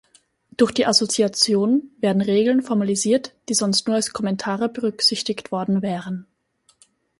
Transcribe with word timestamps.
Durch 0.57 0.71
die 0.71 0.87
Assoziation 0.87 1.91
werden 1.99 2.23
Regeln 2.23 2.63
formalisiert 2.63 3.35
die 3.49 3.53
sonst 3.53 3.85
nur 3.85 3.97
als 3.97 4.13
Kommentare 4.13 4.67
berücksichtigt 4.67 5.51
worden 5.51 5.83
wären. 5.83 6.25